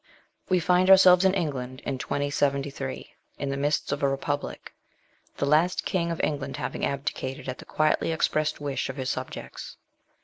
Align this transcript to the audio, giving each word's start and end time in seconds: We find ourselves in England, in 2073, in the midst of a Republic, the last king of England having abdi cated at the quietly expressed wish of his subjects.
We 0.49 0.59
find 0.59 0.89
ourselves 0.89 1.25
in 1.25 1.35
England, 1.35 1.81
in 1.85 1.99
2073, 1.99 3.13
in 3.37 3.49
the 3.51 3.55
midst 3.55 3.91
of 3.91 4.01
a 4.01 4.09
Republic, 4.09 4.73
the 5.37 5.45
last 5.45 5.85
king 5.85 6.09
of 6.09 6.19
England 6.23 6.57
having 6.57 6.83
abdi 6.83 7.13
cated 7.13 7.47
at 7.47 7.59
the 7.59 7.65
quietly 7.65 8.11
expressed 8.11 8.59
wish 8.59 8.89
of 8.89 8.97
his 8.97 9.11
subjects. 9.11 9.77